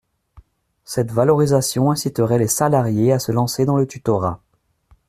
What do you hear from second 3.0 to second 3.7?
à se lancer